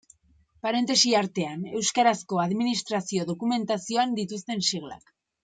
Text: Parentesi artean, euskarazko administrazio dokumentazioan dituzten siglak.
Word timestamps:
Parentesi 0.67 1.11
artean, 1.19 1.67
euskarazko 1.81 2.41
administrazio 2.45 3.27
dokumentazioan 3.33 4.17
dituzten 4.23 4.67
siglak. 4.73 5.15